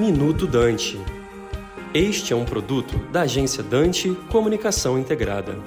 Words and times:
Minuto 0.00 0.46
Dante. 0.46 0.98
Este 1.92 2.32
é 2.32 2.36
um 2.36 2.46
produto 2.46 2.96
da 3.12 3.20
agência 3.20 3.62
Dante 3.62 4.16
Comunicação 4.30 4.98
Integrada. 4.98 5.58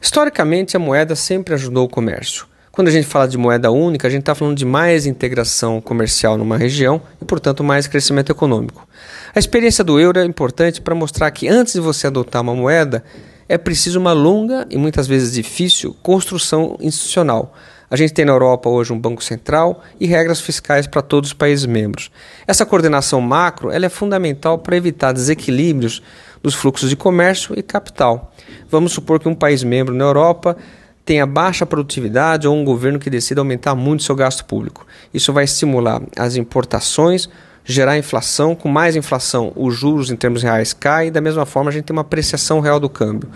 Historicamente, 0.00 0.74
a 0.74 0.80
moeda 0.80 1.14
sempre 1.14 1.52
ajudou 1.52 1.84
o 1.84 1.88
comércio. 1.88 2.46
Quando 2.72 2.88
a 2.88 2.90
gente 2.90 3.06
fala 3.06 3.28
de 3.28 3.36
moeda 3.36 3.70
única, 3.70 4.08
a 4.08 4.10
gente 4.10 4.20
está 4.20 4.34
falando 4.34 4.56
de 4.56 4.64
mais 4.64 5.04
integração 5.04 5.82
comercial 5.82 6.38
numa 6.38 6.56
região 6.56 7.02
e, 7.20 7.26
portanto, 7.26 7.62
mais 7.62 7.86
crescimento 7.86 8.32
econômico. 8.32 8.88
A 9.34 9.38
experiência 9.38 9.84
do 9.84 10.00
euro 10.00 10.18
é 10.18 10.24
importante 10.24 10.80
para 10.80 10.94
mostrar 10.94 11.30
que 11.30 11.46
antes 11.46 11.74
de 11.74 11.80
você 11.80 12.06
adotar 12.06 12.40
uma 12.40 12.54
moeda, 12.54 13.04
é 13.46 13.58
preciso 13.58 14.00
uma 14.00 14.14
longa 14.14 14.66
e 14.70 14.78
muitas 14.78 15.06
vezes 15.06 15.34
difícil 15.34 15.94
construção 16.02 16.78
institucional 16.80 17.54
a 17.90 17.96
gente 17.96 18.12
tem 18.12 18.24
na 18.24 18.32
Europa 18.32 18.68
hoje 18.68 18.92
um 18.92 18.98
Banco 18.98 19.22
Central 19.22 19.82
e 19.98 20.06
regras 20.06 20.40
fiscais 20.40 20.86
para 20.86 21.02
todos 21.02 21.30
os 21.30 21.34
países 21.34 21.66
membros. 21.66 22.10
Essa 22.46 22.66
coordenação 22.66 23.20
macro 23.20 23.70
ela 23.70 23.86
é 23.86 23.88
fundamental 23.88 24.58
para 24.58 24.76
evitar 24.76 25.12
desequilíbrios 25.12 26.02
dos 26.42 26.54
fluxos 26.54 26.90
de 26.90 26.96
comércio 26.96 27.58
e 27.58 27.62
capital. 27.62 28.32
Vamos 28.70 28.92
supor 28.92 29.18
que 29.18 29.28
um 29.28 29.34
país 29.34 29.62
membro 29.62 29.94
na 29.94 30.04
Europa 30.04 30.56
tenha 31.04 31.26
baixa 31.26 31.64
produtividade 31.64 32.46
ou 32.46 32.54
um 32.54 32.64
governo 32.64 32.98
que 32.98 33.08
decida 33.08 33.40
aumentar 33.40 33.74
muito 33.74 34.02
seu 34.02 34.14
gasto 34.14 34.44
público. 34.44 34.86
Isso 35.12 35.32
vai 35.32 35.44
estimular 35.44 36.02
as 36.16 36.36
importações, 36.36 37.30
gerar 37.68 37.98
inflação. 37.98 38.54
Com 38.54 38.68
mais 38.68 38.96
inflação, 38.96 39.52
os 39.54 39.76
juros 39.76 40.10
em 40.10 40.16
termos 40.16 40.42
reais 40.42 40.72
caem, 40.72 41.12
da 41.12 41.20
mesma 41.20 41.44
forma 41.44 41.70
a 41.70 41.72
gente 41.72 41.84
tem 41.84 41.94
uma 41.94 42.00
apreciação 42.00 42.60
real 42.60 42.80
do 42.80 42.88
câmbio. 42.88 43.28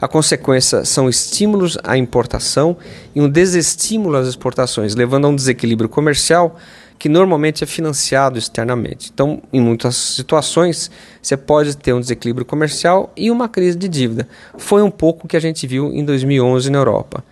A 0.00 0.06
consequência 0.06 0.84
são 0.84 1.08
estímulos 1.08 1.76
à 1.82 1.98
importação 1.98 2.76
e 3.14 3.20
um 3.20 3.28
desestímulo 3.28 4.16
às 4.16 4.28
exportações, 4.28 4.94
levando 4.94 5.26
a 5.26 5.28
um 5.28 5.34
desequilíbrio 5.34 5.88
comercial 5.88 6.56
que 7.00 7.08
normalmente 7.08 7.64
é 7.64 7.66
financiado 7.66 8.38
externamente. 8.38 9.10
Então, 9.12 9.42
em 9.52 9.60
muitas 9.60 9.96
situações, 9.96 10.90
você 11.20 11.34
pode 11.34 11.76
ter 11.76 11.94
um 11.94 12.00
desequilíbrio 12.00 12.44
comercial 12.44 13.10
e 13.16 13.30
uma 13.30 13.48
crise 13.48 13.76
de 13.76 13.88
dívida. 13.88 14.28
Foi 14.58 14.82
um 14.82 14.90
pouco 14.90 15.24
o 15.24 15.28
que 15.28 15.36
a 15.36 15.40
gente 15.40 15.66
viu 15.66 15.90
em 15.92 16.04
2011 16.04 16.70
na 16.70 16.78
Europa. 16.78 17.24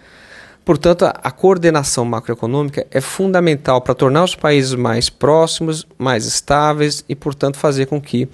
Portanto, 0.68 1.06
a, 1.06 1.30
coordenação 1.30 2.04
macroeconômica 2.04 2.86
é 2.90 3.00
fundamental 3.00 3.80
para 3.80 3.94
tornar 3.94 4.22
os 4.22 4.34
países 4.34 4.74
mais 4.74 5.08
próximos, 5.08 5.86
mais 5.96 6.26
estáveis 6.26 7.02
e, 7.08 7.14
portanto, 7.14 7.56
fazer 7.56 7.86
com 7.86 7.98
que 7.98 8.28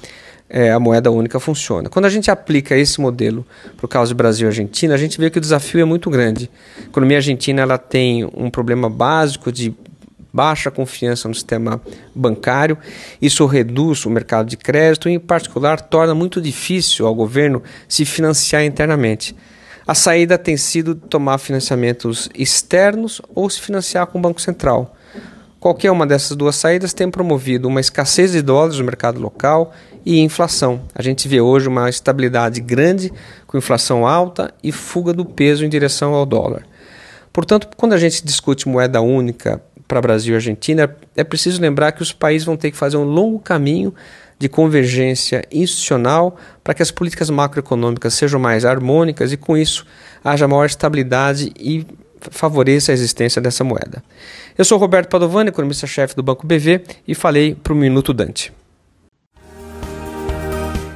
é, 0.51 0.73
a 0.73 0.81
moeda 0.81 1.13
única 1.13 1.39
funcione. 1.39 1.89
Quando 1.89 2.07
a 2.07 2.09
gente 2.09 2.33
aplica 2.33 2.77
esse 2.77 3.01
modelo 3.01 3.47
para 3.77 3.87
o 3.87 3.89
caso 3.89 4.13
do 4.13 4.17
Brasil 4.17 4.49
e 4.49 4.51
Argentina, 4.51 4.95
a 4.95 4.97
gente 4.97 5.17
vê 5.17 5.31
que 5.31 5.39
o 5.39 5.41
desafio 5.41 5.81
é 5.81 5.85
muito 5.85 6.11
grande. 6.11 6.51
A 6.79 6.87
economia 6.87 7.19
argentina 7.19 7.63
ela 7.63 7.79
tem 7.79 8.29
um 8.35 8.51
problema 8.51 8.91
básico 8.91 9.53
de 9.53 9.73
baixa 10.33 10.73
confiança 10.73 11.29
no 11.29 11.35
sistema 11.37 11.81
bancário. 12.13 12.77
Isso 13.23 13.47
reduz 13.47 14.05
o 14.07 14.11
mercado 14.11 14.49
de 14.49 14.57
crédito 14.57 15.09
e, 15.09 15.13
em 15.13 15.21
particular, 15.21 15.81
torna 15.81 16.17
muito 16.17 16.41
difícil 16.41 17.07
ao 17.07 17.15
governo 17.15 17.63
se 17.87 18.05
financiar 18.05 18.65
internamente. 18.65 19.37
A 19.87 19.95
saída 19.95 20.39
tem 20.39 20.57
sido 20.57 20.95
tomar 20.95 21.37
financiamentos 21.37 22.31
externos 22.35 23.21
ou 23.35 23.51
se 23.51 23.61
financiar 23.61 24.07
com 24.07 24.19
o 24.19 24.23
Banco 24.23 24.41
Central. 24.41 24.97
Qualquer 25.61 25.91
uma 25.91 26.07
dessas 26.07 26.37
duas 26.37 26.57
saídas 26.57 26.95
tem 26.95 27.11
promovido 27.11 27.69
uma 27.69 27.81
escassez 27.81 28.33
de 28.33 28.41
dólares 28.41 28.79
no 28.79 28.85
mercado 28.85 29.21
local 29.21 29.75
e 30.05 30.21
inflação. 30.21 30.83
A 30.95 31.03
gente 31.03 31.29
vê 31.29 31.41
hoje 31.41 31.69
uma 31.69 31.89
estabilidade 31.89 32.63
grande, 32.63 33.13
com 33.47 33.59
inflação 33.59 34.07
alta 34.07 34.53
e 34.63 34.73
fuga 34.73 35.13
do 35.13 35.25
peso 35.25 35.65
em 35.65 35.69
direção 35.69 36.15
ao 36.15 36.25
dólar. 36.25 36.67
Portanto, 37.31 37.69
quando 37.77 37.93
a 37.93 37.99
gente 37.99 38.25
discute 38.25 38.69
moeda 38.69 39.03
única 39.03 39.61
para 39.87 40.01
Brasil 40.01 40.33
e 40.33 40.37
Argentina, 40.37 40.97
é 41.15 41.25
preciso 41.25 41.61
lembrar 41.61 41.93
que 41.93 42.03
os 42.03 42.13
países 42.13 42.47
vão 42.47 42.57
ter 42.57 42.71
que 42.71 42.77
fazer 42.77 42.97
um 42.97 43.05
longo 43.05 43.39
caminho 43.39 43.95
de 44.39 44.49
convergência 44.49 45.45
institucional 45.51 46.37
para 46.63 46.75
que 46.75 46.83
as 46.83 46.91
políticas 46.91 47.31
macroeconômicas 47.31 48.15
sejam 48.15 48.41
mais 48.41 48.65
harmônicas 48.65 49.33
e, 49.33 49.37
com 49.37 49.57
isso, 49.57 49.87
haja 50.23 50.49
maior 50.49 50.67
estabilidade 50.67 51.53
e 51.59 51.87
favoreça 52.31 52.93
a 52.93 52.95
existência 52.95 53.41
dessa 53.41 53.65
moeda. 53.65 54.03
Eu 54.57 54.65
sou 54.65 54.79
Roberto 54.79 55.09
Padovani, 55.09 55.51
economista-chefe 55.51 56.15
do 56.17 56.23
Banco 56.23 56.47
BV, 56.47 56.83
e 57.07 57.15
falei 57.15 57.55
para 57.55 57.73
o 57.73 57.77
Minuto 57.77 58.13
Dante. 58.13 58.53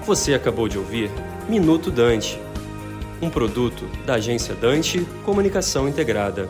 Você 0.07 0.33
acabou 0.33 0.69
de 0.69 0.79
ouvir 0.79 1.11
Minuto 1.49 1.91
Dante, 1.91 2.41
um 3.21 3.29
produto 3.29 3.85
da 4.07 4.15
agência 4.15 4.55
Dante 4.55 5.07
Comunicação 5.25 5.89
Integrada. 5.89 6.49